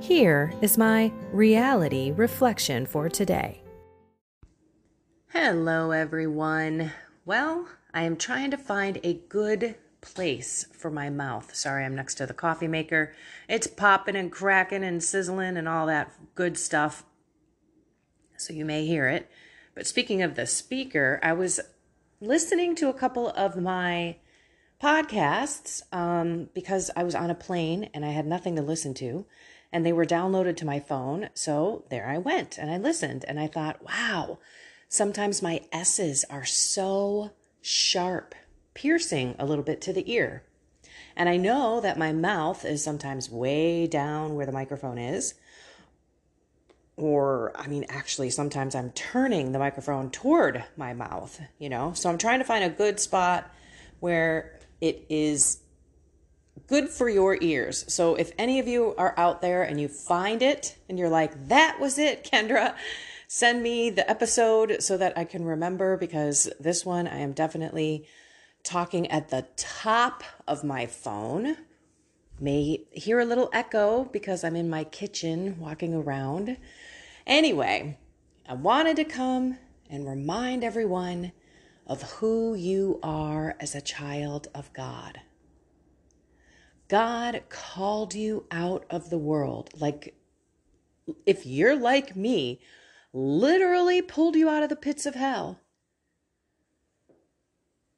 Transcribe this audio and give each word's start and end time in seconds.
Here 0.00 0.52
is 0.60 0.76
my 0.76 1.10
reality 1.32 2.12
reflection 2.12 2.84
for 2.84 3.08
today. 3.08 3.62
Hello, 5.32 5.90
everyone. 5.90 6.92
Well, 7.24 7.66
I 7.94 8.02
am 8.02 8.16
trying 8.16 8.50
to 8.50 8.58
find 8.58 9.00
a 9.02 9.14
good 9.14 9.74
place 10.02 10.66
for 10.72 10.90
my 10.90 11.08
mouth. 11.08 11.54
Sorry, 11.54 11.84
I'm 11.84 11.96
next 11.96 12.16
to 12.16 12.26
the 12.26 12.34
coffee 12.34 12.68
maker. 12.68 13.14
It's 13.48 13.66
popping 13.66 14.16
and 14.16 14.30
cracking 14.30 14.84
and 14.84 15.02
sizzling 15.02 15.56
and 15.56 15.66
all 15.66 15.86
that 15.86 16.12
good 16.34 16.58
stuff. 16.58 17.04
So 18.36 18.52
you 18.52 18.66
may 18.66 18.86
hear 18.86 19.08
it. 19.08 19.30
But 19.74 19.86
speaking 19.86 20.22
of 20.22 20.34
the 20.34 20.46
speaker, 20.46 21.18
I 21.22 21.32
was 21.32 21.58
listening 22.20 22.76
to 22.76 22.90
a 22.90 22.94
couple 22.94 23.30
of 23.30 23.56
my 23.56 24.16
podcasts 24.80 25.82
um, 25.90 26.50
because 26.54 26.90
I 26.94 27.02
was 27.02 27.14
on 27.14 27.30
a 27.30 27.34
plane 27.34 27.88
and 27.94 28.04
I 28.04 28.10
had 28.10 28.26
nothing 28.26 28.56
to 28.56 28.62
listen 28.62 28.92
to 28.94 29.24
and 29.72 29.84
they 29.84 29.92
were 29.92 30.06
downloaded 30.06 30.56
to 30.56 30.66
my 30.66 30.80
phone. 30.80 31.28
So 31.34 31.84
there 31.90 32.08
I 32.08 32.18
went 32.18 32.58
and 32.58 32.70
I 32.70 32.78
listened 32.78 33.24
and 33.26 33.38
I 33.38 33.46
thought, 33.46 33.82
wow, 33.82 34.38
sometimes 34.88 35.42
my 35.42 35.62
S's 35.72 36.24
are 36.30 36.44
so 36.44 37.32
sharp, 37.60 38.34
piercing 38.74 39.34
a 39.38 39.46
little 39.46 39.64
bit 39.64 39.80
to 39.82 39.92
the 39.92 40.10
ear. 40.12 40.44
And 41.16 41.28
I 41.28 41.36
know 41.36 41.80
that 41.80 41.98
my 41.98 42.12
mouth 42.12 42.64
is 42.64 42.84
sometimes 42.84 43.30
way 43.30 43.86
down 43.86 44.34
where 44.34 44.46
the 44.46 44.52
microphone 44.52 44.98
is. 44.98 45.34
Or, 46.96 47.52
I 47.54 47.66
mean, 47.66 47.84
actually, 47.88 48.30
sometimes 48.30 48.74
I'm 48.74 48.90
turning 48.90 49.52
the 49.52 49.58
microphone 49.58 50.10
toward 50.10 50.64
my 50.76 50.94
mouth, 50.94 51.40
you 51.58 51.68
know? 51.68 51.92
So 51.94 52.08
I'm 52.08 52.18
trying 52.18 52.38
to 52.38 52.44
find 52.44 52.64
a 52.64 52.70
good 52.70 53.00
spot 53.00 53.50
where 54.00 54.58
it 54.80 55.04
is 55.08 55.58
good 56.66 56.88
for 56.88 57.08
your 57.08 57.38
ears. 57.40 57.84
So 57.92 58.14
if 58.14 58.32
any 58.38 58.58
of 58.58 58.66
you 58.66 58.94
are 58.96 59.14
out 59.16 59.40
there 59.40 59.62
and 59.62 59.80
you 59.80 59.88
find 59.88 60.42
it 60.42 60.76
and 60.88 60.98
you're 60.98 61.08
like, 61.08 61.48
that 61.48 61.78
was 61.80 61.98
it, 61.98 62.24
Kendra, 62.24 62.74
send 63.28 63.62
me 63.62 63.90
the 63.90 64.08
episode 64.10 64.82
so 64.82 64.96
that 64.96 65.16
I 65.16 65.24
can 65.24 65.44
remember 65.44 65.96
because 65.96 66.48
this 66.58 66.84
one 66.84 67.06
I 67.06 67.18
am 67.18 67.32
definitely 67.32 68.06
talking 68.62 69.10
at 69.10 69.28
the 69.28 69.46
top 69.56 70.24
of 70.46 70.64
my 70.64 70.86
phone. 70.86 71.56
May 72.38 72.84
hear 72.90 73.20
a 73.20 73.24
little 73.24 73.48
echo 73.52 74.04
because 74.04 74.44
I'm 74.44 74.56
in 74.56 74.68
my 74.68 74.84
kitchen 74.84 75.58
walking 75.58 75.94
around. 75.94 76.58
Anyway, 77.26 77.98
I 78.48 78.54
wanted 78.54 78.96
to 78.96 79.04
come 79.04 79.58
and 79.88 80.06
remind 80.06 80.62
everyone 80.62 81.32
of 81.86 82.02
who 82.02 82.54
you 82.54 82.98
are 83.02 83.56
as 83.60 83.74
a 83.74 83.80
child 83.80 84.48
of 84.54 84.72
God. 84.72 85.20
God 86.88 87.42
called 87.48 88.14
you 88.14 88.46
out 88.50 88.84
of 88.90 89.10
the 89.10 89.18
world. 89.18 89.70
Like, 89.78 90.14
if 91.24 91.46
you're 91.46 91.76
like 91.76 92.16
me, 92.16 92.60
literally 93.12 94.02
pulled 94.02 94.36
you 94.36 94.48
out 94.48 94.62
of 94.62 94.68
the 94.68 94.76
pits 94.76 95.06
of 95.06 95.14
hell, 95.14 95.60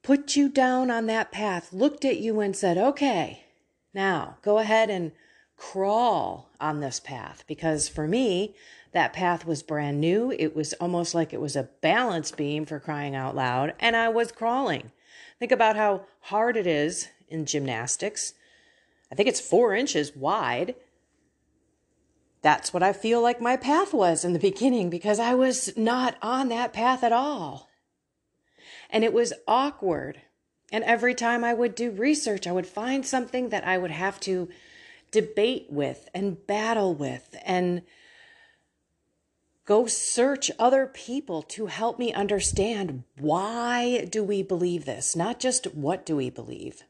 put 0.02 0.36
you 0.36 0.48
down 0.48 0.90
on 0.90 1.06
that 1.06 1.32
path, 1.32 1.72
looked 1.72 2.04
at 2.04 2.18
you 2.18 2.40
and 2.40 2.56
said, 2.56 2.78
okay, 2.78 3.44
now 3.92 4.36
go 4.42 4.58
ahead 4.58 4.90
and 4.90 5.12
crawl 5.56 6.50
on 6.60 6.80
this 6.80 7.00
path. 7.00 7.44
Because 7.46 7.88
for 7.88 8.06
me, 8.06 8.54
that 8.92 9.12
path 9.12 9.44
was 9.44 9.62
brand 9.62 10.00
new. 10.00 10.32
It 10.38 10.56
was 10.56 10.72
almost 10.74 11.14
like 11.14 11.32
it 11.32 11.40
was 11.40 11.56
a 11.56 11.68
balance 11.82 12.30
beam 12.30 12.64
for 12.64 12.80
crying 12.80 13.14
out 13.14 13.36
loud, 13.36 13.74
and 13.78 13.96
I 13.96 14.08
was 14.08 14.32
crawling. 14.32 14.92
Think 15.38 15.52
about 15.52 15.76
how 15.76 16.06
hard 16.20 16.56
it 16.56 16.66
is 16.66 17.08
in 17.28 17.44
gymnastics 17.44 18.32
I 19.10 19.14
think 19.14 19.28
it's 19.28 19.40
four 19.40 19.74
inches 19.74 20.14
wide. 20.14 20.74
That's 22.42 22.72
what 22.72 22.82
I 22.82 22.92
feel 22.92 23.20
like 23.20 23.40
my 23.40 23.56
path 23.56 23.92
was 23.92 24.24
in 24.24 24.32
the 24.32 24.38
beginning 24.38 24.90
because 24.90 25.18
I 25.18 25.34
was 25.34 25.76
not 25.76 26.16
on 26.22 26.48
that 26.48 26.72
path 26.72 27.02
at 27.02 27.12
all. 27.12 27.68
And 28.90 29.04
it 29.04 29.12
was 29.12 29.32
awkward. 29.46 30.22
And 30.70 30.84
every 30.84 31.14
time 31.14 31.42
I 31.44 31.54
would 31.54 31.74
do 31.74 31.90
research, 31.90 32.46
I 32.46 32.52
would 32.52 32.66
find 32.66 33.04
something 33.04 33.48
that 33.48 33.66
I 33.66 33.78
would 33.78 33.90
have 33.90 34.20
to 34.20 34.48
debate 35.10 35.66
with 35.70 36.08
and 36.14 36.46
battle 36.46 36.94
with 36.94 37.34
and 37.44 37.82
go 39.64 39.86
search 39.86 40.50
other 40.58 40.86
people 40.86 41.42
to 41.42 41.66
help 41.66 41.98
me 41.98 42.12
understand 42.12 43.04
why 43.18 44.04
do 44.06 44.22
we 44.22 44.42
believe 44.42 44.84
this 44.84 45.16
not 45.16 45.38
just 45.38 45.66
what 45.74 46.04
do 46.06 46.16
we 46.16 46.30
believe 46.30 46.84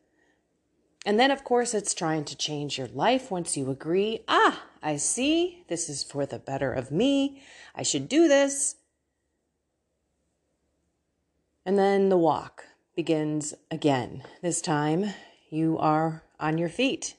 and 1.08 1.19
then, 1.19 1.30
of 1.30 1.42
course, 1.42 1.72
it's 1.72 1.94
trying 1.94 2.26
to 2.26 2.36
change 2.36 2.76
your 2.76 2.88
life 2.88 3.30
once 3.30 3.56
you 3.56 3.70
agree, 3.70 4.24
ah, 4.28 4.62
I 4.82 4.98
see, 4.98 5.64
this 5.69 5.88
is 5.88 6.02
for 6.02 6.26
the 6.26 6.38
better 6.38 6.70
of 6.70 6.91
me, 6.91 7.41
I 7.74 7.82
should 7.82 8.10
do 8.10 8.28
this. 8.28 8.76
And 11.64 11.78
then 11.78 12.10
the 12.10 12.19
walk 12.19 12.66
begins 12.94 13.54
again. 13.70 14.22
This 14.42 14.60
time 14.60 15.14
you 15.48 15.78
are 15.78 16.24
on 16.38 16.58
your 16.58 16.69
feet 16.69 17.14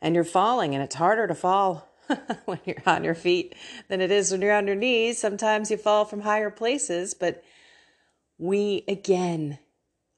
and 0.00 0.14
you're 0.14 0.22
falling, 0.22 0.72
and 0.72 0.84
it's 0.84 0.94
harder 0.94 1.26
to 1.26 1.34
fall 1.34 1.88
when 2.44 2.60
you're 2.64 2.76
on 2.86 3.02
your 3.02 3.16
feet 3.16 3.56
than 3.88 4.00
it 4.00 4.12
is 4.12 4.30
when 4.30 4.40
you're 4.40 4.54
on 4.54 4.68
your 4.68 4.76
knees. 4.76 5.18
Sometimes 5.18 5.68
you 5.68 5.76
fall 5.76 6.04
from 6.04 6.20
higher 6.20 6.48
places, 6.48 7.12
but 7.12 7.42
we 8.38 8.84
again 8.86 9.58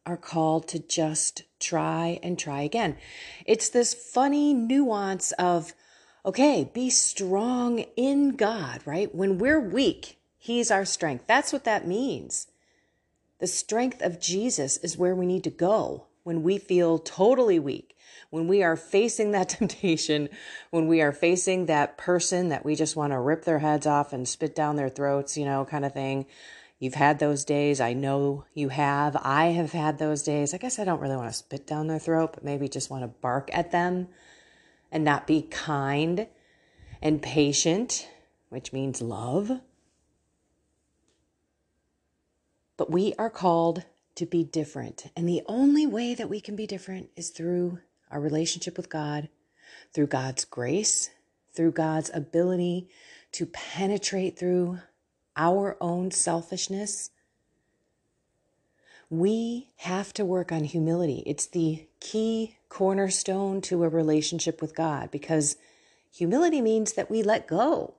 are 0.06 0.16
called 0.16 0.68
to 0.68 0.78
just 0.78 1.42
try 1.58 2.18
and 2.22 2.38
try 2.38 2.62
again. 2.62 2.96
It's 3.44 3.68
this 3.68 3.92
funny 3.92 4.54
nuance 4.54 5.32
of, 5.32 5.74
okay, 6.24 6.70
be 6.72 6.88
strong 6.88 7.80
in 7.96 8.36
God, 8.36 8.80
right? 8.86 9.12
When 9.14 9.38
we're 9.38 9.60
weak, 9.60 10.18
He's 10.38 10.70
our 10.70 10.84
strength. 10.84 11.24
That's 11.26 11.52
what 11.52 11.64
that 11.64 11.88
means. 11.88 12.46
The 13.40 13.48
strength 13.48 14.00
of 14.00 14.20
Jesus 14.20 14.76
is 14.78 14.96
where 14.96 15.14
we 15.14 15.26
need 15.26 15.42
to 15.44 15.50
go 15.50 16.06
when 16.22 16.42
we 16.42 16.58
feel 16.58 16.98
totally 16.98 17.58
weak, 17.58 17.96
when 18.30 18.48
we 18.48 18.62
are 18.62 18.76
facing 18.76 19.32
that 19.32 19.48
temptation, 19.58 20.28
when 20.70 20.86
we 20.86 21.00
are 21.00 21.12
facing 21.12 21.66
that 21.66 21.98
person 21.98 22.48
that 22.48 22.64
we 22.64 22.74
just 22.74 22.96
want 22.96 23.12
to 23.12 23.18
rip 23.18 23.44
their 23.44 23.58
heads 23.58 23.86
off 23.86 24.12
and 24.12 24.28
spit 24.28 24.54
down 24.54 24.76
their 24.76 24.88
throats, 24.88 25.36
you 25.36 25.44
know, 25.44 25.64
kind 25.64 25.84
of 25.84 25.92
thing. 25.92 26.26
You've 26.78 26.94
had 26.94 27.18
those 27.18 27.44
days. 27.44 27.80
I 27.80 27.94
know 27.94 28.44
you 28.52 28.68
have. 28.68 29.16
I 29.22 29.46
have 29.46 29.72
had 29.72 29.98
those 29.98 30.22
days. 30.22 30.52
I 30.52 30.58
guess 30.58 30.78
I 30.78 30.84
don't 30.84 31.00
really 31.00 31.16
want 31.16 31.30
to 31.30 31.36
spit 31.36 31.66
down 31.66 31.86
their 31.86 31.98
throat, 31.98 32.32
but 32.34 32.44
maybe 32.44 32.68
just 32.68 32.90
want 32.90 33.02
to 33.02 33.08
bark 33.08 33.48
at 33.52 33.70
them 33.70 34.08
and 34.92 35.02
not 35.02 35.26
be 35.26 35.42
kind 35.42 36.26
and 37.00 37.22
patient, 37.22 38.08
which 38.50 38.72
means 38.72 39.00
love. 39.00 39.50
But 42.76 42.90
we 42.90 43.14
are 43.18 43.30
called 43.30 43.84
to 44.16 44.26
be 44.26 44.44
different. 44.44 45.10
And 45.16 45.26
the 45.26 45.42
only 45.46 45.86
way 45.86 46.14
that 46.14 46.28
we 46.28 46.40
can 46.40 46.56
be 46.56 46.66
different 46.66 47.08
is 47.16 47.30
through 47.30 47.78
our 48.10 48.20
relationship 48.20 48.76
with 48.76 48.90
God, 48.90 49.28
through 49.94 50.08
God's 50.08 50.44
grace, 50.44 51.10
through 51.54 51.72
God's 51.72 52.10
ability 52.12 52.88
to 53.32 53.46
penetrate 53.46 54.38
through 54.38 54.80
our 55.36 55.76
own 55.80 56.10
selfishness, 56.10 57.10
we 59.08 59.68
have 59.76 60.12
to 60.14 60.24
work 60.24 60.50
on 60.50 60.64
humility. 60.64 61.22
It's 61.26 61.46
the 61.46 61.86
key 62.00 62.56
cornerstone 62.68 63.60
to 63.62 63.84
a 63.84 63.88
relationship 63.88 64.60
with 64.60 64.74
God 64.74 65.10
because 65.10 65.56
humility 66.12 66.60
means 66.60 66.94
that 66.94 67.10
we 67.10 67.22
let 67.22 67.46
go, 67.46 67.94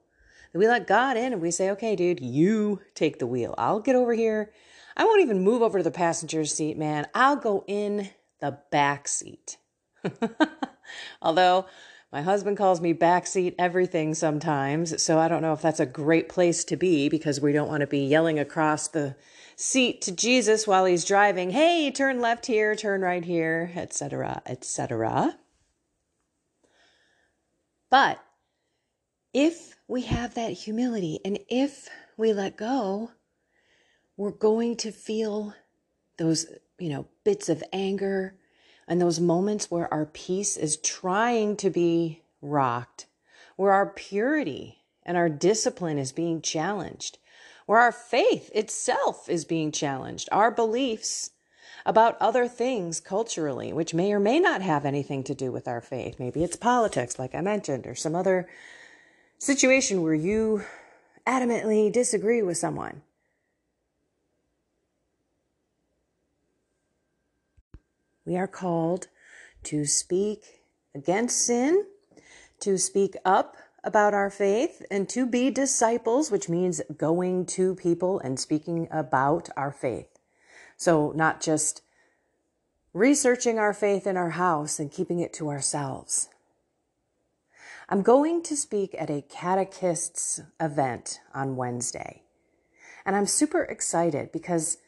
that 0.51 0.59
we 0.59 0.67
let 0.67 0.87
God 0.87 1.15
in 1.15 1.31
and 1.31 1.41
we 1.41 1.51
say, 1.51 1.69
okay, 1.71 1.95
dude, 1.95 2.19
you 2.19 2.81
take 2.93 3.19
the 3.19 3.27
wheel. 3.27 3.55
I'll 3.57 3.79
get 3.79 3.95
over 3.95 4.13
here. 4.13 4.51
I 4.97 5.05
won't 5.05 5.21
even 5.21 5.43
move 5.43 5.61
over 5.61 5.77
to 5.77 5.83
the 5.83 5.91
passenger 5.91 6.43
seat, 6.43 6.77
man. 6.77 7.07
I'll 7.13 7.35
go 7.35 7.63
in 7.67 8.09
the 8.39 8.59
back 8.71 9.07
seat. 9.07 9.57
Although 11.21 11.67
my 12.11 12.21
husband 12.21 12.57
calls 12.57 12.79
me 12.79 12.93
backseat 12.93 13.55
everything 13.59 14.13
sometimes, 14.13 15.01
so 15.01 15.19
I 15.19 15.27
don't 15.27 15.41
know 15.41 15.53
if 15.53 15.61
that's 15.61 15.79
a 15.79 15.85
great 15.85 16.29
place 16.29 16.63
to 16.65 16.77
be 16.77 17.09
because 17.09 17.41
we 17.41 17.51
don't 17.51 17.67
want 17.67 17.81
to 17.81 17.87
be 17.87 18.05
yelling 18.05 18.39
across 18.39 18.87
the 18.87 19.15
seat 19.55 20.01
to 20.03 20.11
Jesus 20.11 20.65
while 20.65 20.85
he's 20.85 21.03
driving, 21.03 21.49
"Hey, 21.49 21.91
turn 21.91 22.21
left 22.21 22.45
here, 22.45 22.75
turn 22.75 23.01
right 23.01 23.25
here," 23.25 23.71
etc., 23.75 24.41
etc. 24.45 25.37
But 27.89 28.23
if 29.33 29.75
we 29.87 30.03
have 30.03 30.35
that 30.35 30.53
humility 30.53 31.19
and 31.25 31.39
if 31.49 31.89
we 32.17 32.33
let 32.33 32.57
go, 32.57 33.11
we're 34.15 34.31
going 34.31 34.75
to 34.77 34.91
feel 34.91 35.53
those, 36.17 36.47
you 36.79 36.89
know, 36.89 37.07
bits 37.23 37.49
of 37.49 37.63
anger, 37.71 38.35
and 38.87 39.01
those 39.01 39.19
moments 39.19 39.69
where 39.69 39.91
our 39.93 40.05
peace 40.05 40.57
is 40.57 40.77
trying 40.77 41.55
to 41.57 41.69
be 41.69 42.21
rocked, 42.41 43.05
where 43.55 43.73
our 43.73 43.87
purity 43.87 44.83
and 45.03 45.17
our 45.17 45.29
discipline 45.29 45.97
is 45.97 46.11
being 46.11 46.41
challenged, 46.41 47.17
where 47.65 47.79
our 47.79 47.91
faith 47.91 48.49
itself 48.53 49.27
is 49.27 49.45
being 49.45 49.71
challenged, 49.71 50.29
our 50.31 50.51
beliefs 50.51 51.31
about 51.85 52.17
other 52.19 52.47
things 52.47 52.99
culturally, 52.99 53.71
which 53.71 53.93
may 53.93 54.11
or 54.11 54.19
may 54.19 54.39
not 54.39 54.61
have 54.61 54.85
anything 54.85 55.23
to 55.23 55.33
do 55.33 55.51
with 55.51 55.67
our 55.67 55.81
faith. 55.81 56.19
Maybe 56.19 56.43
it's 56.43 56.57
politics, 56.57 57.17
like 57.17 57.33
I 57.33 57.41
mentioned, 57.41 57.87
or 57.87 57.95
some 57.95 58.15
other 58.15 58.47
situation 59.37 60.01
where 60.01 60.13
you 60.13 60.63
adamantly 61.25 61.91
disagree 61.91 62.41
with 62.41 62.57
someone. 62.57 63.01
We 68.27 68.35
are 68.35 68.47
called 68.47 69.07
to 69.63 69.85
speak 69.85 70.61
against 70.93 71.45
sin, 71.45 71.85
to 72.59 72.77
speak 72.77 73.15
up 73.23 73.55
about 73.85 74.13
our 74.13 74.29
faith, 74.29 74.85
and 74.91 75.07
to 75.07 75.25
be 75.25 75.49
disciples, 75.49 76.29
which 76.29 76.49
means 76.49 76.81
going 76.97 77.45
to 77.45 77.73
people 77.75 78.19
and 78.19 78.37
speaking 78.37 78.89
about 78.91 79.47
our 79.55 79.71
faith. 79.71 80.19
So, 80.75 81.13
not 81.15 81.39
just 81.39 81.81
researching 82.93 83.59
our 83.59 83.73
faith 83.73 84.05
in 84.05 84.17
our 84.17 84.31
house 84.31 84.77
and 84.77 84.91
keeping 84.91 85.21
it 85.21 85.31
to 85.33 85.47
ourselves. 85.47 86.27
I'm 87.87 88.01
going 88.01 88.43
to 88.43 88.57
speak 88.57 88.93
at 88.99 89.09
a 89.09 89.21
catechists 89.21 90.41
event 90.59 91.21
on 91.33 91.55
Wednesday. 91.55 92.23
And 93.05 93.15
I'm 93.15 93.25
super 93.25 93.63
excited 93.63 94.33
because 94.33 94.79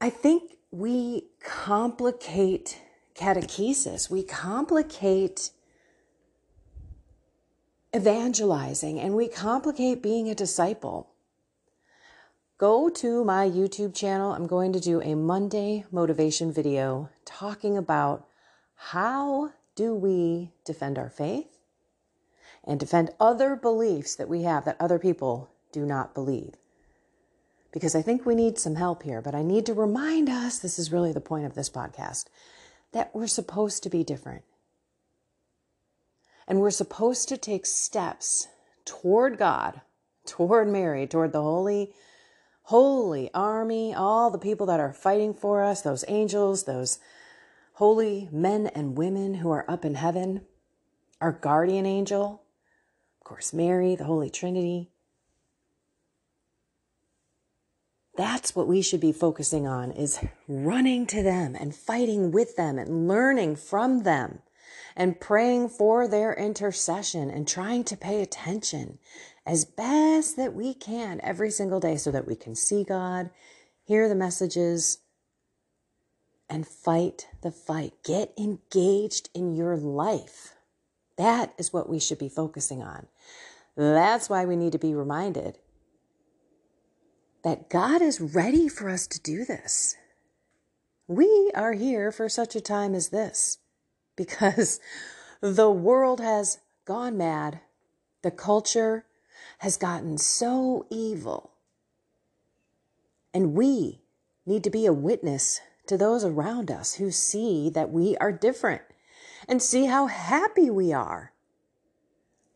I 0.00 0.10
think 0.10 0.58
we 0.70 1.24
complicate 1.42 2.80
catechesis, 3.14 4.08
we 4.08 4.22
complicate 4.22 5.50
evangelizing, 7.94 9.00
and 9.00 9.14
we 9.14 9.28
complicate 9.28 10.02
being 10.02 10.28
a 10.28 10.34
disciple. 10.34 11.10
Go 12.56 12.88
to 12.90 13.24
my 13.24 13.48
YouTube 13.48 13.94
channel. 13.94 14.32
I'm 14.32 14.46
going 14.46 14.72
to 14.72 14.80
do 14.80 15.00
a 15.00 15.14
Monday 15.14 15.84
motivation 15.90 16.52
video 16.52 17.08
talking 17.24 17.76
about 17.76 18.26
how 18.76 19.52
do 19.74 19.94
we 19.94 20.52
defend 20.64 20.98
our 20.98 21.10
faith 21.10 21.58
and 22.62 22.78
defend 22.78 23.10
other 23.18 23.56
beliefs 23.56 24.14
that 24.14 24.28
we 24.28 24.42
have 24.42 24.64
that 24.66 24.76
other 24.78 24.98
people 24.98 25.50
do 25.72 25.84
not 25.84 26.14
believe 26.14 26.54
because 27.72 27.94
I 27.94 28.02
think 28.02 28.26
we 28.26 28.34
need 28.34 28.58
some 28.58 28.74
help 28.74 29.02
here. 29.02 29.20
But 29.20 29.34
I 29.34 29.42
need 29.42 29.66
to 29.66 29.74
remind 29.74 30.28
us 30.28 30.58
this 30.58 30.78
is 30.78 30.92
really 30.92 31.12
the 31.12 31.20
point 31.20 31.46
of 31.46 31.54
this 31.54 31.70
podcast 31.70 32.26
that 32.92 33.14
we're 33.14 33.26
supposed 33.26 33.82
to 33.82 33.90
be 33.90 34.02
different. 34.02 34.42
And 36.48 36.60
we're 36.60 36.70
supposed 36.70 37.28
to 37.28 37.36
take 37.36 37.64
steps 37.64 38.48
toward 38.84 39.38
God, 39.38 39.80
toward 40.26 40.68
Mary, 40.68 41.06
toward 41.06 41.32
the 41.32 41.42
holy, 41.42 41.92
holy 42.62 43.30
army, 43.32 43.94
all 43.94 44.30
the 44.30 44.38
people 44.38 44.66
that 44.66 44.80
are 44.80 44.92
fighting 44.92 45.32
for 45.32 45.62
us, 45.62 45.82
those 45.82 46.04
angels, 46.08 46.64
those 46.64 46.98
holy 47.74 48.28
men 48.32 48.66
and 48.68 48.98
women 48.98 49.34
who 49.34 49.50
are 49.50 49.64
up 49.68 49.84
in 49.84 49.94
heaven, 49.94 50.42
our 51.20 51.32
guardian 51.32 51.86
angel, 51.86 52.42
of 53.20 53.24
course, 53.24 53.52
Mary, 53.52 53.94
the 53.94 54.04
Holy 54.04 54.28
Trinity. 54.30 54.90
That's 58.20 58.54
what 58.54 58.68
we 58.68 58.82
should 58.82 59.00
be 59.00 59.12
focusing 59.12 59.66
on 59.66 59.92
is 59.92 60.20
running 60.46 61.06
to 61.06 61.22
them 61.22 61.56
and 61.58 61.74
fighting 61.74 62.32
with 62.32 62.54
them 62.54 62.78
and 62.78 63.08
learning 63.08 63.56
from 63.56 64.02
them 64.02 64.40
and 64.94 65.18
praying 65.18 65.70
for 65.70 66.06
their 66.06 66.34
intercession 66.34 67.30
and 67.30 67.48
trying 67.48 67.82
to 67.84 67.96
pay 67.96 68.20
attention 68.20 68.98
as 69.46 69.64
best 69.64 70.36
that 70.36 70.52
we 70.52 70.74
can 70.74 71.18
every 71.22 71.50
single 71.50 71.80
day 71.80 71.96
so 71.96 72.10
that 72.10 72.26
we 72.26 72.36
can 72.36 72.54
see 72.54 72.84
God, 72.84 73.30
hear 73.84 74.06
the 74.06 74.14
messages, 74.14 74.98
and 76.46 76.68
fight 76.68 77.26
the 77.40 77.50
fight. 77.50 77.94
Get 78.04 78.34
engaged 78.36 79.30
in 79.32 79.54
your 79.54 79.78
life. 79.78 80.52
That 81.16 81.54
is 81.56 81.72
what 81.72 81.88
we 81.88 81.98
should 81.98 82.18
be 82.18 82.28
focusing 82.28 82.82
on. 82.82 83.06
That's 83.78 84.28
why 84.28 84.44
we 84.44 84.56
need 84.56 84.72
to 84.72 84.78
be 84.78 84.92
reminded 84.92 85.56
that 87.42 87.70
God 87.70 88.02
is 88.02 88.20
ready 88.20 88.68
for 88.68 88.88
us 88.88 89.06
to 89.08 89.20
do 89.20 89.44
this. 89.44 89.96
We 91.06 91.50
are 91.54 91.72
here 91.72 92.12
for 92.12 92.28
such 92.28 92.54
a 92.54 92.60
time 92.60 92.94
as 92.94 93.08
this 93.08 93.58
because 94.16 94.80
the 95.40 95.70
world 95.70 96.20
has 96.20 96.58
gone 96.84 97.16
mad. 97.16 97.60
The 98.22 98.30
culture 98.30 99.06
has 99.58 99.76
gotten 99.76 100.18
so 100.18 100.86
evil. 100.90 101.52
And 103.32 103.54
we 103.54 104.00
need 104.44 104.64
to 104.64 104.70
be 104.70 104.86
a 104.86 104.92
witness 104.92 105.60
to 105.86 105.96
those 105.96 106.24
around 106.24 106.70
us 106.70 106.94
who 106.94 107.10
see 107.10 107.70
that 107.70 107.90
we 107.90 108.16
are 108.18 108.32
different 108.32 108.82
and 109.48 109.62
see 109.62 109.86
how 109.86 110.06
happy 110.06 110.70
we 110.70 110.92
are 110.92 111.32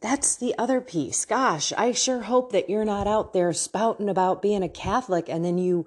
that's 0.05 0.37
the 0.37 0.55
other 0.59 0.83
piece. 0.83 1.25
Gosh, 1.25 1.73
I 1.79 1.93
sure 1.93 2.21
hope 2.21 2.53
that 2.53 2.69
you're 2.69 2.85
not 2.85 3.07
out 3.07 3.33
there 3.33 3.55
spouting 3.55 4.11
about 4.11 4.43
being 4.43 4.63
a 4.63 4.69
Catholic 4.69 5.31
and 5.31 5.43
then 5.43 5.57
you 5.57 5.87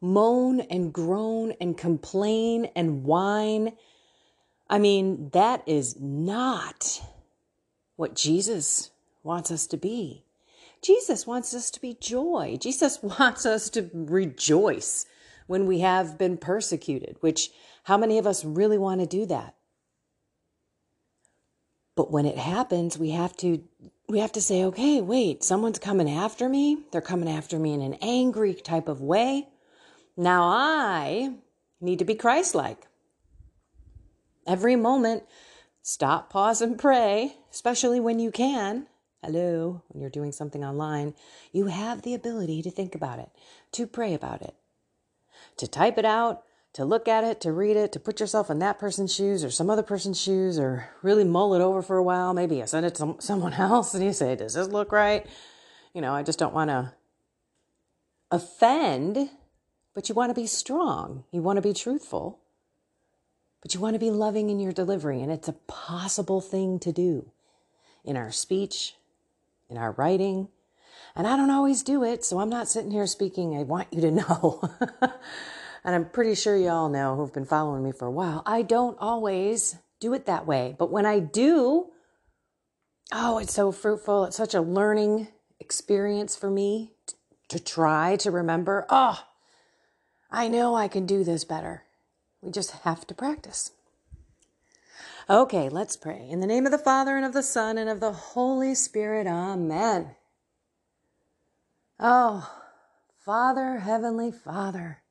moan 0.00 0.60
and 0.60 0.92
groan 0.92 1.52
and 1.60 1.76
complain 1.76 2.66
and 2.76 3.02
whine. 3.02 3.72
I 4.70 4.78
mean, 4.78 5.30
that 5.30 5.64
is 5.66 5.98
not 5.98 7.02
what 7.96 8.14
Jesus 8.14 8.92
wants 9.24 9.50
us 9.50 9.66
to 9.66 9.76
be. 9.76 10.24
Jesus 10.80 11.26
wants 11.26 11.52
us 11.52 11.72
to 11.72 11.80
be 11.80 11.96
joy. 12.00 12.58
Jesus 12.60 13.02
wants 13.02 13.44
us 13.44 13.68
to 13.70 13.90
rejoice 13.92 15.04
when 15.48 15.66
we 15.66 15.80
have 15.80 16.16
been 16.16 16.36
persecuted, 16.36 17.16
which 17.22 17.50
how 17.82 17.96
many 17.96 18.18
of 18.18 18.26
us 18.26 18.44
really 18.44 18.78
want 18.78 19.00
to 19.00 19.06
do 19.06 19.26
that? 19.26 19.56
But 21.98 22.12
when 22.12 22.26
it 22.26 22.38
happens, 22.38 22.96
we 22.96 23.10
have 23.10 23.36
to 23.38 23.60
we 24.08 24.20
have 24.20 24.30
to 24.30 24.40
say, 24.40 24.62
okay, 24.66 25.00
wait, 25.00 25.42
someone's 25.42 25.80
coming 25.80 26.08
after 26.08 26.48
me. 26.48 26.84
They're 26.92 27.00
coming 27.00 27.28
after 27.28 27.58
me 27.58 27.74
in 27.74 27.80
an 27.80 27.94
angry 27.94 28.54
type 28.54 28.86
of 28.86 29.00
way. 29.00 29.48
Now 30.16 30.44
I 30.44 31.34
need 31.80 31.98
to 31.98 32.04
be 32.04 32.14
Christ 32.14 32.54
like. 32.54 32.86
Every 34.46 34.76
moment, 34.76 35.24
stop, 35.82 36.30
pause, 36.30 36.62
and 36.62 36.78
pray, 36.78 37.34
especially 37.50 37.98
when 37.98 38.20
you 38.20 38.30
can. 38.30 38.86
Hello, 39.24 39.82
when 39.88 40.00
you're 40.00 40.08
doing 40.08 40.30
something 40.30 40.64
online, 40.64 41.14
you 41.50 41.66
have 41.66 42.02
the 42.02 42.14
ability 42.14 42.62
to 42.62 42.70
think 42.70 42.94
about 42.94 43.18
it, 43.18 43.30
to 43.72 43.88
pray 43.88 44.14
about 44.14 44.40
it, 44.40 44.54
to 45.56 45.66
type 45.66 45.98
it 45.98 46.04
out, 46.04 46.44
to 46.78 46.84
look 46.84 47.08
at 47.08 47.24
it, 47.24 47.40
to 47.40 47.50
read 47.50 47.76
it, 47.76 47.90
to 47.90 47.98
put 47.98 48.20
yourself 48.20 48.50
in 48.50 48.60
that 48.60 48.78
person's 48.78 49.12
shoes 49.12 49.42
or 49.42 49.50
some 49.50 49.68
other 49.68 49.82
person's 49.82 50.20
shoes 50.20 50.60
or 50.60 50.88
really 51.02 51.24
mull 51.24 51.52
it 51.54 51.60
over 51.60 51.82
for 51.82 51.96
a 51.96 52.02
while. 52.04 52.32
Maybe 52.32 52.58
you 52.58 52.68
send 52.68 52.86
it 52.86 52.94
to 52.94 53.16
someone 53.18 53.54
else 53.54 53.94
and 53.94 54.04
you 54.04 54.12
say, 54.12 54.36
Does 54.36 54.54
this 54.54 54.68
look 54.68 54.92
right? 54.92 55.26
You 55.92 56.00
know, 56.00 56.14
I 56.14 56.22
just 56.22 56.38
don't 56.38 56.54
want 56.54 56.70
to 56.70 56.92
offend, 58.30 59.28
but 59.92 60.08
you 60.08 60.14
want 60.14 60.30
to 60.30 60.40
be 60.40 60.46
strong. 60.46 61.24
You 61.32 61.42
want 61.42 61.56
to 61.56 61.62
be 61.62 61.72
truthful, 61.72 62.38
but 63.60 63.74
you 63.74 63.80
want 63.80 63.94
to 63.94 64.00
be 64.00 64.12
loving 64.12 64.48
in 64.48 64.60
your 64.60 64.72
delivery. 64.72 65.20
And 65.20 65.32
it's 65.32 65.48
a 65.48 65.54
possible 65.66 66.40
thing 66.40 66.78
to 66.78 66.92
do 66.92 67.32
in 68.04 68.16
our 68.16 68.30
speech, 68.30 68.94
in 69.68 69.76
our 69.76 69.90
writing. 69.90 70.46
And 71.16 71.26
I 71.26 71.36
don't 71.36 71.50
always 71.50 71.82
do 71.82 72.04
it, 72.04 72.24
so 72.24 72.38
I'm 72.38 72.50
not 72.50 72.68
sitting 72.68 72.92
here 72.92 73.08
speaking, 73.08 73.56
I 73.58 73.64
want 73.64 73.88
you 73.90 74.00
to 74.00 74.12
know. 74.12 74.70
and 75.84 75.94
I'm 75.94 76.08
pretty 76.08 76.34
sure 76.34 76.56
you 76.56 76.68
all 76.68 76.88
know 76.88 77.16
who've 77.16 77.32
been 77.32 77.44
following 77.44 77.82
me 77.82 77.92
for 77.92 78.06
a 78.06 78.10
while, 78.10 78.42
I 78.46 78.62
don't 78.62 78.96
always 79.00 79.76
do 80.00 80.14
it 80.14 80.26
that 80.26 80.46
way. 80.46 80.74
But 80.78 80.90
when 80.90 81.06
I 81.06 81.18
do, 81.18 81.86
oh, 83.12 83.38
it's 83.38 83.54
so 83.54 83.72
fruitful. 83.72 84.24
It's 84.24 84.36
such 84.36 84.54
a 84.54 84.60
learning 84.60 85.28
experience 85.60 86.36
for 86.36 86.50
me 86.50 86.92
t- 87.06 87.16
to 87.48 87.58
try 87.58 88.16
to 88.16 88.30
remember, 88.30 88.86
oh, 88.90 89.24
I 90.30 90.48
know 90.48 90.74
I 90.74 90.88
can 90.88 91.06
do 91.06 91.24
this 91.24 91.44
better. 91.44 91.84
We 92.42 92.50
just 92.50 92.70
have 92.70 93.06
to 93.06 93.14
practice. 93.14 93.72
Okay, 95.30 95.68
let's 95.68 95.96
pray. 95.96 96.26
In 96.30 96.40
the 96.40 96.46
name 96.46 96.64
of 96.64 96.72
the 96.72 96.78
Father 96.78 97.16
and 97.16 97.24
of 97.24 97.32
the 97.34 97.42
Son 97.42 97.76
and 97.76 97.90
of 97.90 98.00
the 98.00 98.12
Holy 98.12 98.74
Spirit, 98.74 99.26
Amen. 99.26 100.14
Oh, 102.00 102.50
Father, 103.24 103.78
Heavenly 103.78 104.30
Father, 104.30 105.02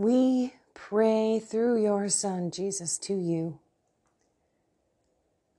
we 0.00 0.54
pray 0.72 1.38
through 1.38 1.82
your 1.82 2.08
Son, 2.08 2.50
Jesus, 2.50 2.96
to 2.96 3.12
you. 3.12 3.58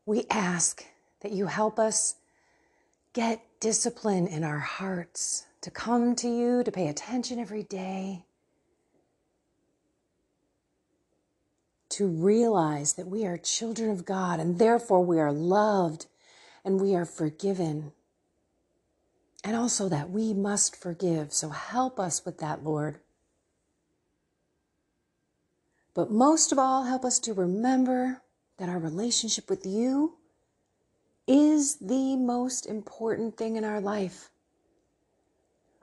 We 0.03 0.25
ask 0.31 0.83
that 1.19 1.31
you 1.31 1.45
help 1.45 1.77
us 1.77 2.15
get 3.13 3.45
discipline 3.60 4.25
in 4.25 4.43
our 4.43 4.57
hearts 4.57 5.45
to 5.62 5.69
come 5.69 6.15
to 6.15 6.27
you, 6.27 6.63
to 6.63 6.71
pay 6.71 6.88
attention 6.88 7.38
every 7.38 7.62
day, 7.62 8.25
to 11.89 12.07
realize 12.07 12.93
that 12.93 13.05
we 13.05 13.27
are 13.27 13.38
children 13.38 13.91
of 13.91 14.05
God 14.05 14.39
and 14.39 14.57
therefore 14.57 15.05
we 15.05 15.19
are 15.19 15.31
loved 15.31 16.07
and 16.65 16.81
we 16.81 16.95
are 16.95 17.05
forgiven. 17.05 17.91
And 19.43 19.55
also 19.55 19.88
that 19.89 20.10
we 20.10 20.33
must 20.33 20.75
forgive. 20.75 21.31
So 21.31 21.50
help 21.50 22.00
us 22.00 22.25
with 22.25 22.39
that, 22.39 22.63
Lord. 22.63 23.01
But 25.93 26.12
most 26.12 26.51
of 26.51 26.60
all, 26.60 26.83
help 26.83 27.03
us 27.03 27.19
to 27.19 27.33
remember 27.33 28.21
that 28.57 28.69
our 28.69 28.79
relationship 28.79 29.50
with 29.50 29.65
you 29.65 30.17
is 31.27 31.75
the 31.77 32.15
most 32.15 32.65
important 32.65 33.38
thing 33.38 33.55
in 33.55 33.63
our 33.63 33.81
life. 33.81 34.29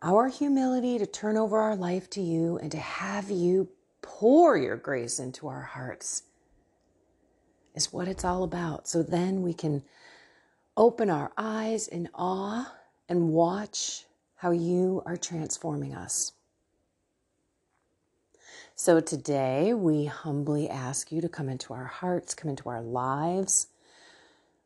Our 0.00 0.28
humility 0.28 0.98
to 0.98 1.06
turn 1.06 1.36
over 1.36 1.58
our 1.58 1.76
life 1.76 2.08
to 2.10 2.20
you 2.20 2.58
and 2.58 2.70
to 2.70 2.78
have 2.78 3.30
you 3.30 3.68
pour 4.00 4.56
your 4.56 4.76
grace 4.76 5.18
into 5.18 5.48
our 5.48 5.62
hearts 5.62 6.22
is 7.74 7.92
what 7.92 8.08
it's 8.08 8.24
all 8.24 8.44
about. 8.44 8.88
So 8.88 9.02
then 9.02 9.42
we 9.42 9.52
can 9.52 9.82
open 10.76 11.10
our 11.10 11.32
eyes 11.36 11.88
in 11.88 12.08
awe 12.14 12.72
and 13.08 13.30
watch 13.30 14.04
how 14.36 14.52
you 14.52 15.02
are 15.04 15.16
transforming 15.16 15.94
us. 15.94 16.32
So 18.80 19.00
today 19.00 19.74
we 19.74 20.04
humbly 20.04 20.70
ask 20.70 21.10
you 21.10 21.20
to 21.22 21.28
come 21.28 21.48
into 21.48 21.74
our 21.74 21.86
hearts, 21.86 22.32
come 22.32 22.48
into 22.48 22.68
our 22.68 22.80
lives. 22.80 23.66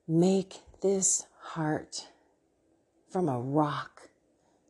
Make 0.07 0.57
this 0.83 1.25
heart 1.40 2.09
from 3.09 3.31
a 3.31 3.40
rock 3.40 4.11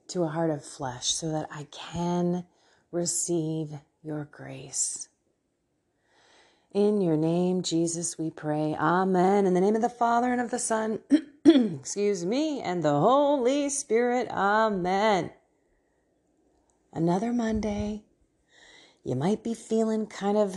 to 0.06 0.22
a 0.22 0.28
heart 0.28 0.50
of 0.50 0.64
flesh 0.64 1.12
so 1.12 1.32
that 1.32 1.49
I 1.50 1.66
can 1.72 2.44
receive 2.92 3.70
your 4.00 4.28
grace. 4.30 5.08
In 6.70 7.00
your 7.00 7.16
name, 7.16 7.62
Jesus, 7.62 8.16
we 8.16 8.30
pray. 8.30 8.76
Amen. 8.78 9.44
In 9.44 9.54
the 9.54 9.61
name 9.61 9.75
of 9.75 9.82
the 9.82 9.88
Father 9.88 10.30
and 10.30 10.40
of 10.40 10.52
the 10.52 10.61
Son, 10.61 11.00
excuse 11.44 12.25
me, 12.25 12.61
and 12.61 12.84
the 12.84 13.00
Holy 13.00 13.70
Spirit. 13.70 14.28
Amen. 14.30 15.32
Another 16.92 17.32
Monday. 17.32 18.04
You 19.04 19.16
might 19.16 19.42
be 19.42 19.52
feeling 19.52 20.06
kind 20.06 20.38
of 20.38 20.54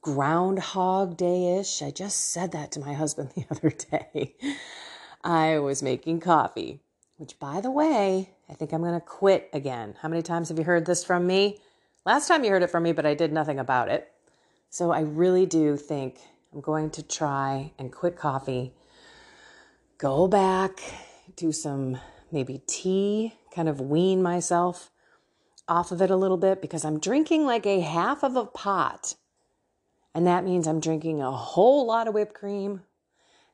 groundhog 0.00 1.16
day 1.16 1.58
ish. 1.58 1.82
I 1.82 1.90
just 1.90 2.30
said 2.30 2.52
that 2.52 2.70
to 2.72 2.80
my 2.80 2.92
husband 2.92 3.30
the 3.34 3.46
other 3.50 3.70
day. 3.70 4.36
I 5.24 5.58
was 5.58 5.82
making 5.82 6.20
coffee, 6.20 6.80
which, 7.16 7.40
by 7.40 7.60
the 7.60 7.70
way, 7.70 8.30
I 8.48 8.54
think 8.54 8.72
I'm 8.72 8.82
going 8.82 8.94
to 8.94 9.00
quit 9.00 9.50
again. 9.52 9.96
How 10.00 10.08
many 10.08 10.22
times 10.22 10.50
have 10.50 10.58
you 10.58 10.64
heard 10.64 10.86
this 10.86 11.02
from 11.02 11.26
me? 11.26 11.58
Last 12.06 12.28
time 12.28 12.44
you 12.44 12.50
heard 12.50 12.62
it 12.62 12.70
from 12.70 12.84
me, 12.84 12.92
but 12.92 13.06
I 13.06 13.14
did 13.14 13.32
nothing 13.32 13.58
about 13.58 13.88
it. 13.88 14.08
So 14.70 14.92
I 14.92 15.00
really 15.00 15.44
do 15.44 15.76
think 15.76 16.20
I'm 16.52 16.60
going 16.60 16.90
to 16.90 17.02
try 17.02 17.72
and 17.76 17.90
quit 17.90 18.16
coffee, 18.16 18.72
go 19.98 20.28
back, 20.28 20.80
do 21.34 21.50
some 21.50 21.98
maybe 22.30 22.62
tea, 22.68 23.34
kind 23.52 23.68
of 23.68 23.80
wean 23.80 24.22
myself 24.22 24.92
off 25.68 25.92
of 25.92 26.02
it 26.02 26.10
a 26.10 26.16
little 26.16 26.36
bit 26.36 26.60
because 26.60 26.84
I'm 26.84 26.98
drinking 26.98 27.44
like 27.44 27.66
a 27.66 27.80
half 27.80 28.22
of 28.22 28.36
a 28.36 28.44
pot. 28.44 29.14
And 30.14 30.26
that 30.26 30.44
means 30.44 30.66
I'm 30.66 30.80
drinking 30.80 31.22
a 31.22 31.30
whole 31.30 31.86
lot 31.86 32.08
of 32.08 32.14
whipped 32.14 32.34
cream 32.34 32.82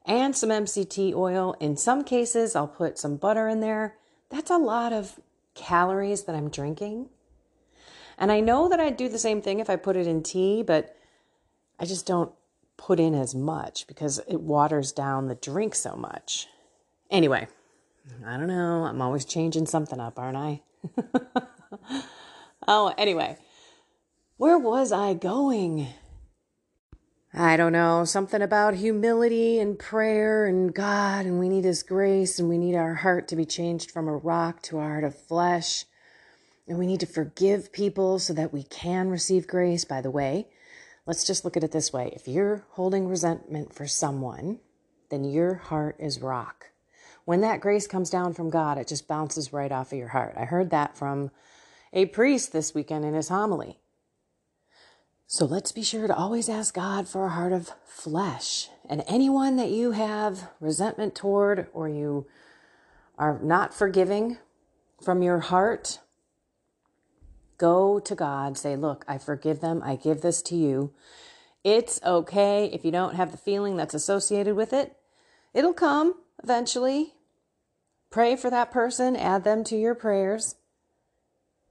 and 0.07 0.35
some 0.35 0.51
MCT 0.51 1.15
oil. 1.15 1.55
In 1.61 1.77
some 1.77 2.05
cases, 2.05 2.57
I'll 2.57 2.69
put 2.69 2.99
some 2.99 3.17
butter 3.17 3.49
in 3.49 3.61
there. 3.61 3.97
That's 4.31 4.51
a 4.51 4.57
lot 4.57 4.93
of 4.93 5.21
calories 5.55 6.25
that 6.25 6.35
I'm 6.35 6.49
drinking. 6.49 7.11
And 8.19 8.33
I 8.33 8.41
know 8.41 8.69
that 8.69 8.81
I'd 8.81 8.97
do 8.97 9.09
the 9.09 9.19
same 9.19 9.43
thing 9.43 9.61
if 9.61 9.69
I 9.69 9.77
put 9.77 9.97
it 9.97 10.07
in 10.07 10.23
tea, 10.23 10.63
but 10.63 10.97
I 11.79 11.85
just 11.85 12.07
don't 12.07 12.33
put 12.77 13.01
in 13.01 13.15
as 13.15 13.35
much 13.35 13.87
because 13.87 14.21
it 14.27 14.41
waters 14.41 14.93
down 14.93 15.29
the 15.29 15.35
drink 15.35 15.75
so 15.75 15.95
much. 15.97 16.49
Anyway, 17.11 17.47
I 18.25 18.37
don't 18.37 18.49
know. 18.49 18.85
I'm 18.85 19.03
always 19.03 19.25
changing 19.25 19.67
something 19.67 20.01
up, 20.01 20.19
aren't 20.19 20.37
I? 20.37 20.63
oh, 22.69 22.95
anyway, 22.97 23.37
where 24.37 24.59
was 24.59 24.93
I 24.93 25.15
going? 25.15 25.89
I 27.39 27.57
don't 27.57 27.73
know, 27.73 28.05
something 28.07 28.41
about 28.41 28.75
humility 28.75 29.59
and 29.59 29.79
prayer 29.79 30.47
and 30.47 30.75
God, 30.75 31.27
and 31.27 31.39
we 31.39 31.51
need 31.51 31.65
His 31.65 31.83
grace, 31.83 32.39
and 32.39 32.49
we 32.49 32.57
need 32.57 32.75
our 32.75 32.95
heart 32.95 33.29
to 33.29 33.37
be 33.37 33.45
changed 33.45 33.91
from 33.91 34.09
a 34.09 34.17
rock 34.17 34.63
to 34.63 34.79
a 34.79 34.83
heart 34.83 35.05
of 35.05 35.15
flesh. 35.15 35.85
And 36.67 36.79
we 36.79 36.87
need 36.87 37.01
to 37.01 37.07
forgive 37.07 37.73
people 37.73 38.19
so 38.19 38.33
that 38.33 38.53
we 38.53 38.63
can 38.63 39.11
receive 39.11 39.47
grace. 39.47 39.85
By 39.85 40.01
the 40.01 40.11
way, 40.11 40.49
let's 41.05 41.25
just 41.25 41.45
look 41.45 41.57
at 41.57 41.65
it 41.65 41.73
this 41.73 41.93
way 41.93 42.11
if 42.17 42.27
you're 42.27 42.65
holding 42.71 43.07
resentment 43.07 43.75
for 43.75 43.87
someone, 43.87 44.61
then 45.11 45.23
your 45.23 45.55
heart 45.55 45.97
is 45.99 46.23
rock. 46.23 46.71
When 47.27 47.41
that 47.43 47.61
grace 47.61 47.87
comes 47.87 48.09
down 48.09 48.35
from 48.35 48.51
God, 48.51 48.79
it 48.79 48.89
just 48.89 49.09
bounces 49.09 49.53
right 49.53 49.73
off 49.73 49.93
of 49.93 49.99
your 49.99 50.09
heart. 50.09 50.35
I 50.39 50.45
heard 50.45 50.71
that 50.71 50.97
from 50.97 51.31
a 51.97 52.07
priest 52.07 52.53
this 52.53 52.73
weekend 52.73 53.05
in 53.05 53.15
his 53.15 53.29
homily. 53.29 53.81
So 55.27 55.45
let's 55.45 55.73
be 55.73 55.83
sure 55.83 56.07
to 56.07 56.15
always 56.15 56.49
ask 56.49 56.73
God 56.73 57.09
for 57.09 57.27
a 57.27 57.31
heart 57.31 57.53
of 57.53 57.73
flesh. 57.85 58.69
And 58.89 59.03
anyone 59.09 59.57
that 59.57 59.71
you 59.71 59.91
have 59.91 60.51
resentment 60.61 61.17
toward 61.17 61.67
or 61.73 61.89
you 61.89 62.29
are 63.19 63.41
not 63.43 63.75
forgiving 63.75 64.39
from 65.03 65.23
your 65.23 65.41
heart, 65.41 65.99
Go 67.59 67.99
to 68.01 68.15
God, 68.15 68.59
say, 68.59 68.77
Look, 68.77 69.05
I 69.09 69.19
forgive 69.19 69.61
them. 69.61 69.83
I 69.83 69.97
give 69.97 70.21
this 70.21 70.43
to 70.43 70.57
you. 70.57 70.93
It's 71.65 72.01
okay 72.05 72.67
if 72.67 72.85
you 72.85 72.91
don't 72.91 73.17
have 73.17 73.33
the 73.33 73.39
feeling 73.39 73.77
that's 73.77 73.95
associated 73.95 74.55
with 74.55 74.73
it. 74.73 74.97
It'll 75.55 75.73
come 75.73 76.15
eventually. 76.43 77.15
Pray 78.11 78.37
for 78.37 78.51
that 78.51 78.71
person, 78.71 79.17
add 79.17 79.43
them 79.45 79.65
to 79.65 79.77
your 79.77 79.95
prayers. 79.95 80.57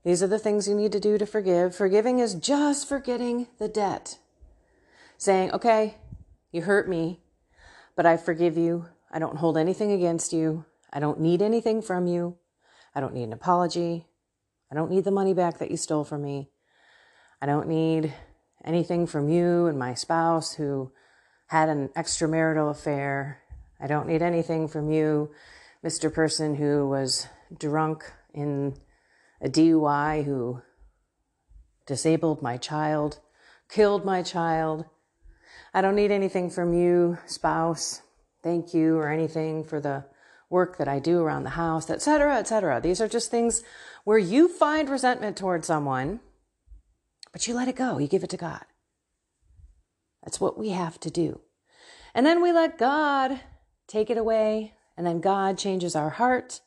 These 0.06 0.22
are 0.22 0.28
the 0.28 0.38
things 0.38 0.68
you 0.68 0.76
need 0.76 0.92
to 0.92 1.00
do 1.00 1.18
to 1.18 1.26
forgive. 1.26 1.74
Forgiving 1.74 2.20
is 2.20 2.36
just 2.36 2.88
forgetting 2.88 3.48
the 3.58 3.66
debt. 3.66 4.18
Saying, 5.18 5.50
okay, 5.50 5.96
you 6.52 6.62
hurt 6.62 6.88
me, 6.88 7.18
but 7.96 8.06
I 8.06 8.16
forgive 8.16 8.56
you. 8.56 8.86
I 9.10 9.18
don't 9.18 9.38
hold 9.38 9.58
anything 9.58 9.90
against 9.90 10.32
you. 10.32 10.64
I 10.92 11.00
don't 11.00 11.18
need 11.18 11.42
anything 11.42 11.82
from 11.82 12.06
you. 12.06 12.36
I 12.94 13.00
don't 13.00 13.14
need 13.14 13.24
an 13.24 13.32
apology. 13.32 14.06
I 14.70 14.76
don't 14.76 14.92
need 14.92 15.02
the 15.02 15.10
money 15.10 15.34
back 15.34 15.58
that 15.58 15.72
you 15.72 15.76
stole 15.76 16.04
from 16.04 16.22
me. 16.22 16.50
I 17.42 17.46
don't 17.46 17.66
need 17.66 18.14
anything 18.64 19.08
from 19.08 19.28
you 19.28 19.66
and 19.66 19.76
my 19.76 19.94
spouse 19.94 20.52
who 20.52 20.92
had 21.48 21.68
an 21.68 21.88
extramarital 21.96 22.70
affair. 22.70 23.42
I 23.80 23.88
don't 23.88 24.06
need 24.06 24.22
anything 24.22 24.68
from 24.68 24.88
you, 24.88 25.32
Mr. 25.84 26.14
Person 26.14 26.54
who 26.54 26.88
was 26.88 27.26
drunk 27.58 28.04
in 28.32 28.76
a 29.40 29.48
DUI, 29.48 30.24
who 30.24 30.62
disabled 31.86 32.42
my 32.42 32.56
child, 32.56 33.20
killed 33.68 34.04
my 34.04 34.22
child. 34.22 34.84
I 35.74 35.80
don't 35.80 35.96
need 35.96 36.10
anything 36.10 36.50
from 36.50 36.74
you, 36.74 37.18
spouse. 37.26 38.02
Thank 38.42 38.74
you 38.74 38.96
or 38.96 39.08
anything 39.08 39.64
for 39.64 39.80
the 39.80 40.04
work 40.48 40.78
that 40.78 40.88
I 40.88 40.98
do 40.98 41.20
around 41.20 41.42
the 41.42 41.50
house, 41.50 41.90
etc., 41.90 42.38
etc. 42.38 42.80
These 42.80 43.00
are 43.00 43.08
just 43.08 43.30
things 43.30 43.62
where 44.04 44.18
you 44.18 44.48
find 44.48 44.88
resentment 44.88 45.36
towards 45.36 45.66
someone, 45.66 46.20
but 47.32 47.46
you 47.48 47.54
let 47.54 47.68
it 47.68 47.76
go. 47.76 47.98
You 47.98 48.06
give 48.06 48.22
it 48.22 48.30
to 48.30 48.36
God. 48.36 48.64
That's 50.22 50.40
what 50.40 50.58
we 50.58 50.70
have 50.70 50.98
to 51.00 51.10
do. 51.10 51.40
And 52.14 52.24
then 52.24 52.40
we 52.40 52.52
let 52.52 52.78
God 52.78 53.40
take 53.86 54.10
it 54.10 54.16
away, 54.16 54.74
and 54.96 55.06
then 55.06 55.20
God 55.20 55.58
changes 55.58 55.94
our 55.94 56.10
heart. 56.10 56.60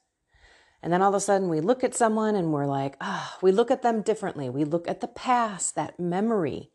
And 0.81 0.93
then 0.93 1.01
all 1.01 1.09
of 1.09 1.15
a 1.15 1.19
sudden 1.19 1.49
we 1.49 1.59
look 1.59 1.83
at 1.83 1.95
someone 1.95 2.35
and 2.35 2.53
we're 2.53 2.65
like, 2.65 2.95
ah, 3.01 3.33
oh, 3.35 3.39
we 3.41 3.51
look 3.51 3.69
at 3.69 3.81
them 3.81 4.01
differently. 4.01 4.49
We 4.49 4.63
look 4.63 4.87
at 4.87 5.01
the 5.01 5.07
past, 5.07 5.75
that 5.75 5.99
memory, 5.99 6.71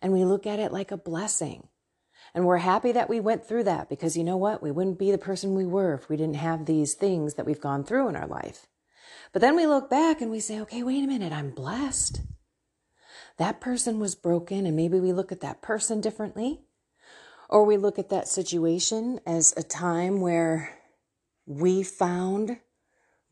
and 0.00 0.12
we 0.12 0.24
look 0.24 0.46
at 0.46 0.60
it 0.60 0.72
like 0.72 0.90
a 0.90 0.96
blessing. 0.96 1.68
And 2.32 2.46
we're 2.46 2.58
happy 2.58 2.92
that 2.92 3.08
we 3.08 3.18
went 3.18 3.44
through 3.44 3.64
that 3.64 3.88
because 3.88 4.16
you 4.16 4.22
know 4.22 4.36
what? 4.36 4.62
We 4.62 4.70
wouldn't 4.70 4.98
be 4.98 5.10
the 5.10 5.18
person 5.18 5.54
we 5.54 5.66
were 5.66 5.94
if 5.94 6.08
we 6.08 6.16
didn't 6.16 6.36
have 6.36 6.64
these 6.64 6.94
things 6.94 7.34
that 7.34 7.46
we've 7.46 7.60
gone 7.60 7.82
through 7.82 8.08
in 8.08 8.16
our 8.16 8.28
life. 8.28 8.66
But 9.32 9.42
then 9.42 9.56
we 9.56 9.66
look 9.66 9.90
back 9.90 10.20
and 10.20 10.30
we 10.30 10.40
say, 10.40 10.60
okay, 10.60 10.82
wait 10.82 11.02
a 11.02 11.08
minute, 11.08 11.32
I'm 11.32 11.50
blessed. 11.50 12.20
That 13.36 13.60
person 13.60 13.98
was 13.98 14.14
broken, 14.14 14.66
and 14.66 14.76
maybe 14.76 15.00
we 15.00 15.12
look 15.12 15.32
at 15.32 15.40
that 15.40 15.62
person 15.62 16.00
differently. 16.00 16.60
Or 17.48 17.64
we 17.64 17.76
look 17.76 17.98
at 17.98 18.10
that 18.10 18.28
situation 18.28 19.18
as 19.26 19.52
a 19.56 19.62
time 19.62 20.20
where 20.20 20.78
we 21.46 21.82
found 21.82 22.58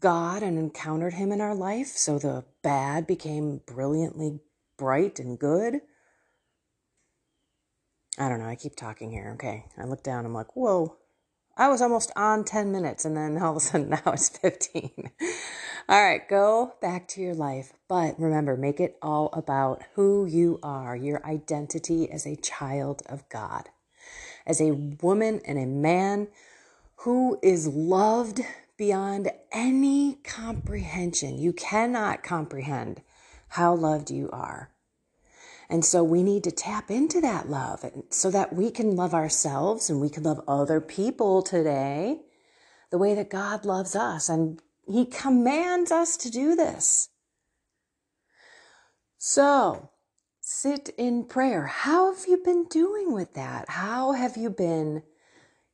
God 0.01 0.43
and 0.43 0.59
encountered 0.59 1.15
Him 1.15 1.33
in 1.33 1.41
our 1.41 1.55
life. 1.55 1.89
So 1.89 2.19
the 2.19 2.45
bad 2.63 3.07
became 3.07 3.61
brilliantly 3.67 4.41
bright 4.77 5.19
and 5.19 5.39
good. 5.39 5.81
I 8.19 8.29
don't 8.29 8.41
know. 8.41 8.47
I 8.47 8.57
keep 8.57 8.75
talking 8.75 9.11
here. 9.11 9.31
Okay. 9.35 9.67
I 9.77 9.85
look 9.85 10.03
down. 10.03 10.25
I'm 10.25 10.35
like, 10.35 10.57
whoa. 10.57 10.97
I 11.57 11.69
was 11.69 11.83
almost 11.83 12.13
on 12.15 12.45
10 12.45 12.71
minutes 12.71 13.05
and 13.05 13.17
then 13.17 13.37
all 13.39 13.53
of 13.53 13.57
a 13.57 13.61
sudden 13.61 13.91
now 14.05 14.13
it's 14.13 14.29
15. 14.29 15.11
all 15.89 16.03
right. 16.03 16.29
Go 16.29 16.75
back 16.81 17.07
to 17.09 17.21
your 17.21 17.35
life. 17.35 17.73
But 17.89 18.19
remember, 18.19 18.57
make 18.57 18.81
it 18.81 18.97
all 19.03 19.31
about 19.33 19.83
who 19.95 20.27
you 20.27 20.59
are, 20.63 20.97
your 20.97 21.25
identity 21.27 22.11
as 22.11 22.27
a 22.27 22.37
child 22.37 23.03
of 23.07 23.29
God, 23.29 23.69
as 24.47 24.61
a 24.61 24.73
woman 24.73 25.41
and 25.45 25.59
a 25.59 25.67
man 25.67 26.29
who 27.03 27.39
is 27.43 27.69
loved 27.69 28.41
beyond 28.79 29.31
any 29.53 30.15
comprehension. 30.25 31.37
You 31.37 31.53
cannot 31.53 32.23
comprehend 32.23 33.03
how 33.49 33.75
loved 33.75 34.11
you 34.11 34.31
are. 34.33 34.71
And 35.69 35.85
so 35.85 36.03
we 36.03 36.23
need 36.23 36.45
to 36.45 36.51
tap 36.51 36.91
into 36.91 37.21
that 37.21 37.51
love 37.51 37.85
so 38.09 38.31
that 38.31 38.55
we 38.55 38.71
can 38.71 38.97
love 38.97 39.13
ourselves 39.13 39.91
and 39.91 40.01
we 40.01 40.09
can 40.09 40.23
love 40.23 40.41
other 40.49 40.81
people 40.81 41.43
today 41.43 42.21
the 42.91 42.97
way 42.97 43.15
that 43.15 43.29
God 43.29 43.67
loves 43.67 43.95
us. 43.95 44.31
And 44.31 44.63
He 44.87 45.05
commands 45.05 45.93
us 45.93 46.17
to 46.19 46.31
do 46.31 46.57
this. 46.57 47.11
So 49.19 49.91
sit 50.41 50.89
in 50.97 51.25
prayer. 51.25 51.67
How 51.67 52.15
have 52.15 52.27
you 52.27 52.39
been 52.43 52.65
doing 52.65 53.13
with 53.13 53.35
that? 53.35 53.69
How 53.69 54.13
have 54.13 54.37
you 54.39 54.49
been 54.49 55.03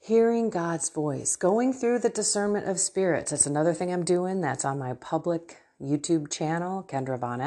hearing 0.05 0.51
God's 0.51 0.91
voice, 0.91 1.35
going 1.35 1.73
through 1.73 2.01
the 2.01 2.11
discernment 2.11 2.69
of 2.69 2.79
spirits? 2.79 3.31
That's 3.31 3.47
another 3.47 3.73
thing 3.73 3.91
I'm 3.91 4.05
doing. 4.05 4.43
That's 4.43 4.65
on 4.65 4.79
my 4.79 4.93
public 4.93 5.57
YouTube 5.81 6.31
channel, 6.31 6.83
Kendra 6.87 7.19
Von. 7.19 7.41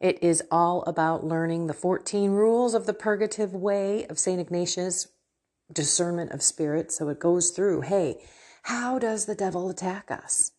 It 0.00 0.22
is 0.22 0.42
all 0.50 0.82
about 0.82 1.24
learning 1.24 1.66
the 1.66 1.74
14 1.74 2.30
rules 2.30 2.74
of 2.74 2.84
the 2.84 2.92
purgative 2.92 3.54
way 3.54 4.06
of 4.06 4.18
St. 4.18 4.40
Ignatius, 4.40 5.08
discernment 5.72 6.32
of 6.32 6.42
spirits. 6.42 6.98
So 6.98 7.08
it 7.08 7.18
goes 7.18 7.50
through 7.50 7.82
hey, 7.82 8.16
how 8.64 8.98
does 8.98 9.24
the 9.24 9.34
devil 9.34 9.70
attack 9.70 10.10
us? 10.10 10.52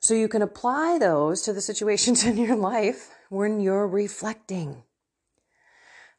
So 0.00 0.14
you 0.14 0.28
can 0.28 0.42
apply 0.42 0.98
those 0.98 1.42
to 1.42 1.52
the 1.52 1.60
situations 1.60 2.24
in 2.24 2.38
your 2.38 2.56
life 2.56 3.10
when 3.28 3.60
you're 3.60 3.86
reflecting. 3.86 4.82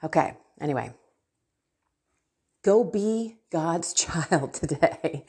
Okay, 0.03 0.35
anyway, 0.61 0.93
go 2.63 2.83
be 2.83 3.35
God's 3.51 3.93
child 4.05 4.53
today. 4.53 5.25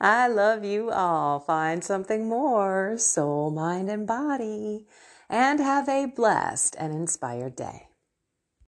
I 0.00 0.26
love 0.28 0.64
you 0.64 0.90
all. 0.90 1.38
Find 1.38 1.84
something 1.84 2.28
more 2.28 2.96
soul, 2.98 3.50
mind, 3.50 3.88
and 3.90 4.06
body 4.06 4.86
and 5.28 5.60
have 5.60 5.88
a 5.88 6.06
blessed 6.06 6.74
and 6.78 6.92
inspired 6.92 7.54
day. 7.54 7.89